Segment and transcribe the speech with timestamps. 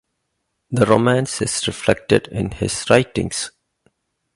[0.71, 3.51] The romance is reflected in his writings.